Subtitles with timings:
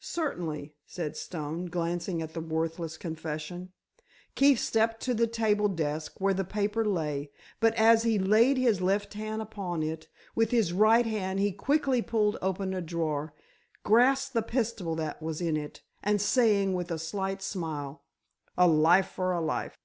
[0.00, 3.70] "Certainly," said Stone, glancing at the worthless confession.
[4.34, 8.80] Keefe stepped to the table desk, where the paper lay, but as he laid his
[8.80, 13.34] left hand upon it, with his right he quickly pulled open a drawer,
[13.84, 18.02] grasped the pistol that was in it, and saying, with a slight smile:
[18.56, 19.76] "A life for a life!"